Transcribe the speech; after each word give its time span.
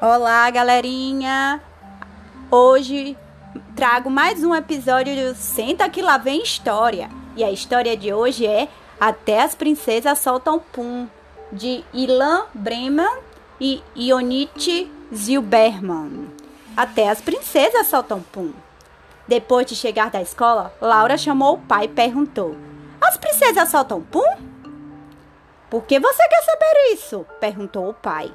Olá, 0.00 0.50
galerinha! 0.50 1.62
Hoje 2.50 3.16
trago 3.76 4.10
mais 4.10 4.42
um 4.42 4.52
episódio 4.52 5.14
do 5.14 5.36
Senta 5.36 5.88
que 5.88 6.02
lá 6.02 6.18
vem 6.18 6.42
história. 6.42 7.08
E 7.36 7.44
a 7.44 7.52
história 7.52 7.96
de 7.96 8.12
hoje 8.12 8.44
é 8.44 8.68
Até 8.98 9.40
as 9.42 9.54
princesas 9.54 10.18
soltam 10.18 10.58
pum, 10.58 11.06
de 11.52 11.84
Ilan 11.92 12.46
Breman 12.52 13.18
e 13.60 13.80
Ionite 13.94 14.90
Zilberman. 15.14 16.32
Até 16.76 17.08
as 17.08 17.20
princesas 17.20 17.86
soltam 17.86 18.20
pum. 18.20 18.52
Depois 19.28 19.66
de 19.66 19.76
chegar 19.76 20.10
da 20.10 20.20
escola, 20.20 20.74
Laura 20.80 21.16
chamou 21.16 21.54
o 21.54 21.60
pai 21.60 21.84
e 21.84 21.88
perguntou: 21.88 22.56
As 23.00 23.16
princesas 23.16 23.68
soltam 23.68 24.00
pum? 24.00 24.36
Por 25.70 25.84
que 25.84 26.00
você 26.00 26.28
quer 26.28 26.42
saber 26.42 26.92
isso? 26.92 27.24
perguntou 27.38 27.88
o 27.88 27.94
pai. 27.94 28.34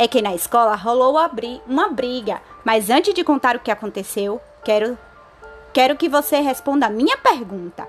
É 0.00 0.06
que 0.06 0.22
na 0.22 0.32
escola 0.32 0.76
rolou 0.76 1.18
uma 1.66 1.88
briga, 1.88 2.40
mas 2.64 2.88
antes 2.88 3.12
de 3.12 3.24
contar 3.24 3.56
o 3.56 3.60
que 3.60 3.68
aconteceu, 3.68 4.40
quero, 4.64 4.96
quero 5.72 5.96
que 5.96 6.08
você 6.08 6.38
responda 6.38 6.86
a 6.86 6.90
minha 6.90 7.16
pergunta. 7.16 7.84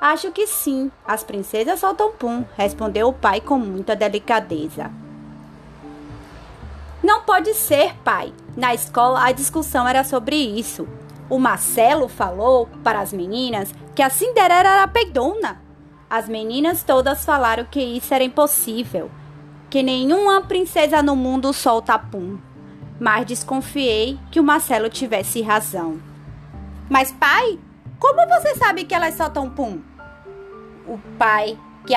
Acho 0.00 0.32
que 0.32 0.44
sim, 0.44 0.90
as 1.06 1.22
princesas 1.22 1.78
soltam 1.78 2.10
pum, 2.10 2.44
respondeu 2.56 3.06
o 3.06 3.12
pai 3.12 3.40
com 3.40 3.58
muita 3.58 3.94
delicadeza. 3.94 4.90
Não 7.00 7.22
pode 7.22 7.54
ser, 7.54 7.94
pai. 7.98 8.32
Na 8.56 8.74
escola 8.74 9.24
a 9.24 9.30
discussão 9.30 9.86
era 9.86 10.02
sobre 10.02 10.34
isso. 10.34 10.88
O 11.30 11.38
Marcelo 11.38 12.08
falou 12.08 12.68
para 12.82 12.98
as 12.98 13.12
meninas 13.12 13.72
que 13.94 14.02
a 14.02 14.10
Cinderela 14.10 14.68
era 14.68 14.88
peidona. 14.88 15.62
As 16.10 16.28
meninas 16.28 16.82
todas 16.82 17.24
falaram 17.24 17.64
que 17.64 17.80
isso 17.80 18.12
era 18.12 18.24
impossível 18.24 19.08
que 19.72 19.82
nenhuma 19.82 20.42
princesa 20.42 21.02
no 21.02 21.16
mundo 21.16 21.50
solta 21.50 21.98
pum. 21.98 22.36
Mas 23.00 23.24
desconfiei 23.24 24.18
que 24.30 24.38
o 24.38 24.44
Marcelo 24.44 24.90
tivesse 24.90 25.40
razão. 25.40 25.98
Mas, 26.90 27.10
pai, 27.10 27.58
como 27.98 28.28
você 28.28 28.54
sabe 28.56 28.84
que 28.84 28.94
elas 28.94 29.14
soltam 29.14 29.48
pum? 29.48 29.80
O 30.86 30.98
pai, 31.18 31.58
que 31.86 31.94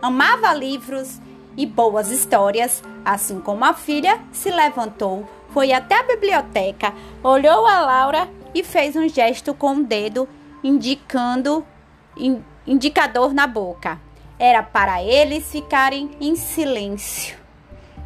amava 0.00 0.54
livros 0.54 1.20
e 1.56 1.66
boas 1.66 2.12
histórias, 2.12 2.80
assim 3.04 3.40
como 3.40 3.64
a 3.64 3.74
filha, 3.74 4.20
se 4.30 4.52
levantou, 4.52 5.28
foi 5.50 5.72
até 5.72 5.98
a 5.98 6.04
biblioteca, 6.04 6.94
olhou 7.24 7.66
a 7.66 7.80
Laura 7.80 8.28
e 8.54 8.62
fez 8.62 8.94
um 8.94 9.08
gesto 9.08 9.52
com 9.52 9.78
o 9.78 9.82
dedo 9.82 10.28
indicando 10.62 11.66
indicador 12.64 13.34
na 13.34 13.48
boca. 13.48 14.05
Era 14.38 14.62
para 14.62 15.02
eles 15.02 15.50
ficarem 15.50 16.10
em 16.20 16.36
silêncio. 16.36 17.36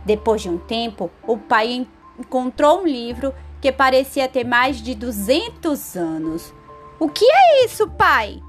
Depois 0.04 0.42
de 0.42 0.48
um 0.48 0.58
tempo, 0.58 1.10
o 1.26 1.36
pai 1.36 1.86
encontrou 2.18 2.82
um 2.82 2.86
livro 2.86 3.34
que 3.60 3.70
parecia 3.70 4.28
ter 4.28 4.44
mais 4.44 4.80
de 4.80 4.94
200 4.94 5.96
anos. 5.96 6.54
O 6.98 7.08
que 7.08 7.24
é 7.24 7.64
isso, 7.64 7.88
pai? 7.88 8.42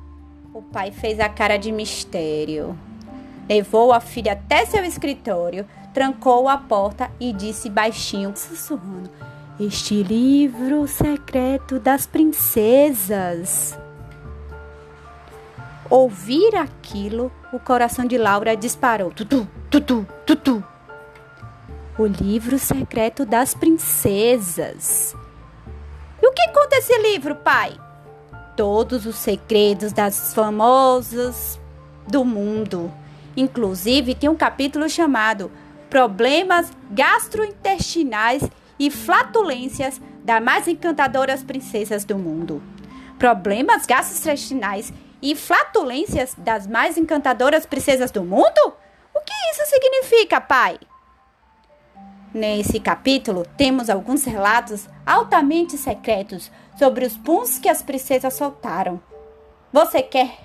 O 0.54 0.62
pai 0.62 0.92
fez 0.92 1.20
a 1.20 1.28
cara 1.28 1.58
de 1.58 1.72
mistério. 1.72 2.78
Levou 3.50 3.92
a 3.92 4.00
filha 4.00 4.34
até 4.34 4.66
seu 4.66 4.84
escritório, 4.84 5.66
trancou 5.94 6.48
a 6.48 6.58
porta 6.58 7.12
e 7.20 7.34
disse 7.34 7.70
baixinho, 7.70 8.36
sussurrando: 8.36 9.10
Este 9.60 10.04
livro 10.04 10.88
secreto 10.88 11.80
das 11.80 12.06
princesas. 12.06 13.78
Ouvir 15.92 16.56
aquilo, 16.56 17.30
o 17.52 17.60
coração 17.60 18.06
de 18.06 18.18
Laura 18.18 18.56
disparou. 18.56 19.12
Tutu, 19.12 19.46
tutu, 19.70 20.08
tutu. 20.26 20.64
O 22.00 22.06
livro 22.06 22.58
secreto 22.58 23.26
das 23.26 23.54
princesas. 23.54 25.14
E 26.24 26.26
o 26.26 26.32
que 26.32 26.48
conta 26.54 26.78
esse 26.78 26.98
livro, 27.00 27.36
pai? 27.36 27.78
Todos 28.56 29.06
os 29.06 29.18
segredos 29.18 29.92
das 29.92 30.34
famosas 30.34 31.60
do 32.08 32.24
mundo. 32.24 32.90
Inclusive, 33.36 34.16
tem 34.16 34.30
um 34.30 34.36
capítulo 34.36 34.88
chamado 34.90 35.52
Problemas 35.90 36.72
Gastrointestinais 36.90 38.50
e 38.80 38.90
Flatulências 38.90 40.00
das 40.24 40.42
mais 40.42 40.70
encantadoras 40.70 41.44
princesas 41.44 42.06
do 42.06 42.18
mundo. 42.18 42.64
Problemas 43.20 43.86
gastrointestinais 43.86 44.94
e 45.22 45.36
flatulências 45.36 46.34
das 46.38 46.66
mais 46.66 46.98
encantadoras 46.98 47.66
princesas 47.66 48.12
do 48.12 48.24
mundo? 48.24 48.74
O 49.14 49.20
que 49.20 49.34
isso 49.52 49.66
significa, 49.66 50.42
pai? 50.42 50.80
Nesse 52.34 52.80
capítulo, 52.80 53.46
temos 53.58 53.90
alguns 53.90 54.24
relatos 54.24 54.88
altamente 55.06 55.78
secretos 55.78 56.50
sobre 56.80 57.06
os 57.06 57.18
puns 57.18 57.60
que 57.60 57.68
as 57.68 57.82
princesas 57.82 58.34
soltaram. 58.34 59.02
Você 59.72 60.02
quer? 60.02 60.40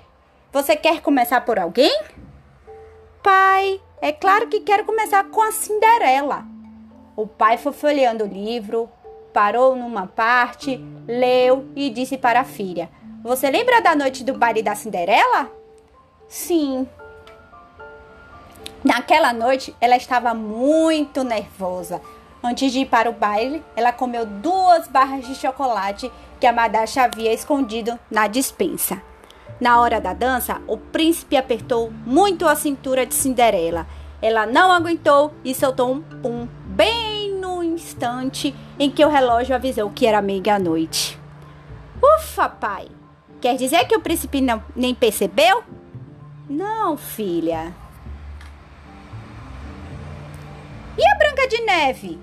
Você 0.51 0.75
quer 0.75 1.01
começar 1.01 1.41
por 1.41 1.57
alguém? 1.57 1.97
Pai, 3.23 3.81
é 4.01 4.11
claro 4.11 4.47
que 4.47 4.59
quero 4.59 4.85
começar 4.85 5.23
com 5.25 5.41
a 5.41 5.51
Cinderela. 5.51 6.45
O 7.15 7.25
pai 7.25 7.57
foi 7.57 7.73
folheando 7.73 8.25
o 8.25 8.27
livro, 8.27 8.89
parou 9.33 9.75
numa 9.75 10.07
parte, 10.07 10.79
leu 11.07 11.67
e 11.75 11.89
disse 11.89 12.17
para 12.17 12.41
a 12.41 12.45
filha: 12.45 12.89
você 13.27 13.51
lembra 13.51 13.81
da 13.81 13.93
noite 13.93 14.23
do 14.23 14.33
baile 14.33 14.63
da 14.63 14.73
Cinderela? 14.73 15.51
Sim. 16.29 16.87
Naquela 18.81 19.33
noite, 19.33 19.75
ela 19.81 19.97
estava 19.97 20.33
muito 20.33 21.25
nervosa. 21.25 22.01
Antes 22.41 22.71
de 22.71 22.79
ir 22.79 22.85
para 22.85 23.09
o 23.09 23.13
baile, 23.13 23.61
ela 23.75 23.91
comeu 23.91 24.25
duas 24.25 24.87
barras 24.87 25.27
de 25.27 25.35
chocolate 25.35 26.09
que 26.39 26.47
a 26.47 26.53
Madasha 26.53 27.03
havia 27.03 27.33
escondido 27.33 27.99
na 28.09 28.27
dispensa. 28.27 29.01
Na 29.59 29.81
hora 29.81 29.99
da 29.99 30.13
dança, 30.13 30.61
o 30.65 30.77
príncipe 30.77 31.35
apertou 31.35 31.91
muito 32.05 32.47
a 32.47 32.55
cintura 32.55 33.05
de 33.05 33.13
Cinderela. 33.13 33.85
Ela 34.21 34.45
não 34.45 34.71
aguentou 34.71 35.33
e 35.43 35.53
soltou 35.53 35.91
um 35.91 36.01
pum 36.01 36.47
bem 36.65 37.33
no 37.33 37.61
instante 37.61 38.55
em 38.79 38.89
que 38.89 39.03
o 39.03 39.09
relógio 39.09 39.53
avisou 39.53 39.89
que 39.89 40.07
era 40.07 40.21
meia-noite. 40.21 41.19
Ufa, 42.01 42.47
pai! 42.47 42.87
Quer 43.39 43.55
dizer 43.55 43.85
que 43.85 43.95
o 43.95 44.01
príncipe 44.01 44.41
não, 44.41 44.63
nem 44.75 44.95
percebeu? 44.95 45.63
Não, 46.49 46.97
filha. 46.97 47.73
E 50.97 51.07
a 51.07 51.17
Branca 51.17 51.47
de 51.47 51.61
Neve? 51.61 52.19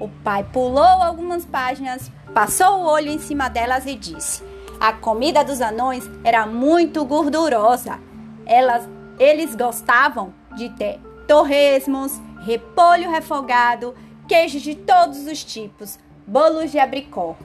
O 0.00 0.08
pai 0.08 0.42
pulou 0.42 0.82
algumas 0.82 1.44
páginas, 1.44 2.10
passou 2.34 2.80
o 2.80 2.86
olho 2.86 3.08
em 3.08 3.20
cima 3.20 3.48
delas 3.48 3.86
e 3.86 3.94
disse: 3.94 4.42
A 4.80 4.92
comida 4.92 5.44
dos 5.44 5.60
anões 5.60 6.10
era 6.24 6.44
muito 6.44 7.04
gordurosa. 7.04 8.00
Elas, 8.44 8.88
eles 9.20 9.54
gostavam 9.54 10.34
de 10.56 10.70
ter 10.70 10.98
torresmos, 11.28 12.20
repolho 12.44 13.12
refogado, 13.12 13.94
queijos 14.26 14.62
de 14.62 14.74
todos 14.74 15.24
os 15.26 15.44
tipos, 15.44 16.00
bolos 16.26 16.72
de 16.72 16.80
abricó. 16.80 17.36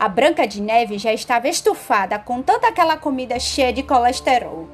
A 0.00 0.08
Branca 0.08 0.46
de 0.46 0.62
Neve 0.62 0.96
já 0.96 1.12
estava 1.12 1.48
estufada 1.48 2.20
com 2.20 2.40
tanta 2.40 2.68
aquela 2.68 2.96
comida 2.96 3.40
cheia 3.40 3.72
de 3.72 3.82
colesterol. 3.82 4.68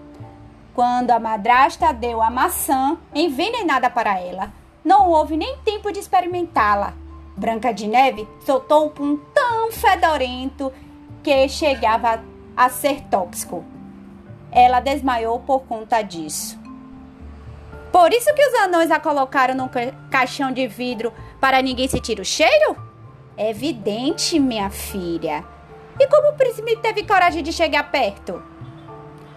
Quando 0.74 1.12
a 1.12 1.18
madrasta 1.18 1.94
deu 1.94 2.20
a 2.20 2.28
maçã 2.28 2.98
envenenada 3.14 3.88
para 3.88 4.20
ela, 4.20 4.52
não 4.84 5.08
houve 5.08 5.34
nem 5.38 5.56
tempo 5.64 5.90
de 5.90 5.98
experimentá-la. 5.98 6.92
Branca 7.34 7.72
de 7.72 7.86
Neve 7.86 8.28
soltou 8.44 8.84
um 8.84 8.88
pum 8.90 9.16
tão 9.32 9.72
fedorento 9.72 10.70
que 11.22 11.48
chegava 11.48 12.22
a 12.54 12.68
ser 12.68 13.00
tóxico. 13.04 13.64
Ela 14.52 14.78
desmaiou 14.78 15.40
por 15.40 15.60
conta 15.60 16.02
disso. 16.02 16.60
Por 17.90 18.12
isso 18.12 18.34
que 18.34 18.46
os 18.46 18.54
anões 18.56 18.90
a 18.90 19.00
colocaram 19.00 19.54
num 19.54 19.70
caixão 20.10 20.52
de 20.52 20.66
vidro 20.66 21.14
para 21.40 21.62
ninguém 21.62 21.88
sentir 21.88 22.20
o 22.20 22.24
cheiro? 22.26 22.93
É 23.36 23.50
evidente, 23.50 24.38
minha 24.38 24.70
filha. 24.70 25.44
E 25.98 26.06
como 26.08 26.30
o 26.30 26.36
príncipe 26.36 26.76
teve 26.76 27.04
coragem 27.04 27.42
de 27.42 27.52
chegar 27.52 27.90
perto? 27.90 28.42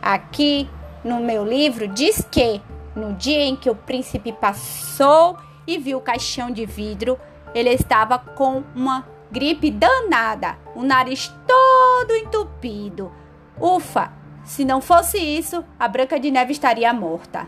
Aqui 0.01 0.69
no 1.03 1.19
meu 1.19 1.45
livro 1.45 1.88
diz 1.88 2.25
que 2.29 2.61
no 2.95 3.13
dia 3.13 3.44
em 3.44 3.55
que 3.55 3.69
o 3.69 3.75
príncipe 3.75 4.31
passou 4.31 5.38
e 5.65 5.77
viu 5.77 5.97
o 5.97 6.01
caixão 6.01 6.49
de 6.49 6.65
vidro, 6.65 7.19
ele 7.53 7.69
estava 7.69 8.17
com 8.17 8.63
uma 8.75 9.07
gripe 9.31 9.69
danada, 9.69 10.57
o 10.75 10.83
nariz 10.83 11.33
todo 11.45 12.15
entupido. 12.15 13.11
Ufa! 13.59 14.11
Se 14.44 14.63
não 14.63 14.79
fosse 14.79 15.17
isso, 15.17 15.63
a 15.77 15.89
Branca 15.89 16.17
de 16.17 16.31
Neve 16.31 16.53
estaria 16.53 16.94
morta. 16.94 17.45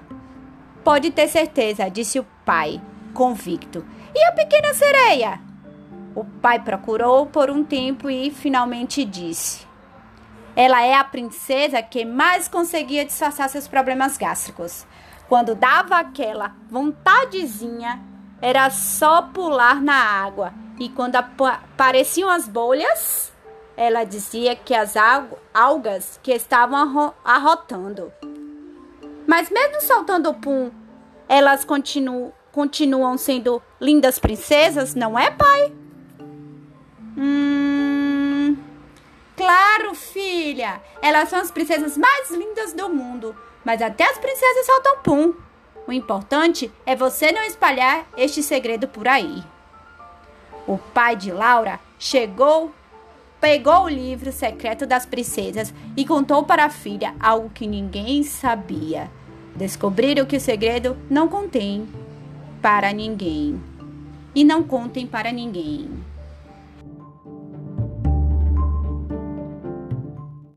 Pode 0.84 1.12
ter 1.12 1.30
certeza, 1.30 1.90
disse 1.90 2.20
o 2.20 2.26
pai, 2.44 2.82
convicto. 3.14 3.86
E 4.14 4.26
a 4.26 4.34
pequena 4.34 4.74
sereia? 4.74 5.49
O 6.16 6.24
pai 6.24 6.60
procurou 6.60 7.28
por 7.28 7.50
um 7.50 7.64
tempo 7.64 8.10
e 8.10 8.32
finalmente 8.32 9.06
disse: 9.06 9.66
Ela 10.56 10.82
é 10.82 10.96
a 10.96 11.04
princesa 11.04 11.82
que 11.82 12.04
mais 12.04 12.48
conseguia 12.48 13.06
disfarçar 13.06 13.50
seus 13.50 13.68
problemas 13.68 14.18
gástricos. 14.18 14.86
Quando 15.28 15.54
dava 15.54 15.98
aquela 15.98 16.56
vontadezinha, 16.70 18.02
era 18.42 18.70
só 18.70 19.22
pular 19.22 19.82
na 19.82 19.94
água. 19.94 20.54
E 20.80 20.90
quando 20.90 21.16
apareciam 21.16 22.30
as 22.30 22.48
bolhas, 22.48 23.32
ela 23.78 24.04
dizia 24.04 24.56
que 24.56 24.74
as 24.74 24.96
algas 25.54 26.20
que 26.24 26.32
estavam 26.32 27.14
arrotando. 27.24 28.12
Mas 29.28 29.50
mesmo 29.52 29.82
soltando 29.82 30.30
o 30.30 30.34
pum, 30.34 30.72
elas 31.28 31.64
continuam, 31.64 32.34
continuam 32.52 33.18
sendo 33.18 33.62
lindas 33.80 34.18
princesas, 34.18 34.96
não 34.96 35.20
é, 35.20 35.30
pai? 35.30 35.79
Hum. 37.20 38.56
Claro, 39.36 39.94
filha. 39.94 40.82
Elas 41.02 41.30
são 41.30 41.40
as 41.40 41.52
princesas 41.52 41.98
mais 41.98 42.32
lindas 42.32 42.72
do 42.74 42.90
mundo. 42.90 43.36
Mas 43.66 43.82
até 43.82 44.10
as 44.10 44.18
princesas 44.18 44.66
soltam 44.66 44.98
pum. 45.04 45.34
O 45.86 45.92
importante 45.92 46.72
é 46.86 46.96
você 46.96 47.32
não 47.32 47.44
espalhar 47.44 48.08
este 48.16 48.42
segredo 48.42 48.88
por 48.88 49.08
aí. 49.08 49.44
O 50.66 50.78
pai 50.78 51.16
de 51.16 51.32
Laura 51.32 51.80
chegou 51.98 52.74
pegou 53.42 53.84
o 53.86 53.90
livro 53.90 54.32
secreto 54.32 54.86
das 54.86 55.06
princesas 55.06 55.74
e 55.96 56.06
contou 56.06 56.44
para 56.44 56.66
a 56.66 56.70
filha 56.70 57.16
algo 57.20 57.50
que 57.50 57.66
ninguém 57.66 58.22
sabia. 58.22 59.10
Descobriram 59.56 60.26
que 60.26 60.36
o 60.36 60.42
segredo 60.42 60.98
não 61.10 61.28
contém 61.28 61.88
para 62.62 62.92
ninguém. 62.92 63.62
E 64.36 64.44
não 64.44 64.62
contem 64.62 65.08
para 65.08 65.32
ninguém. 65.32 65.90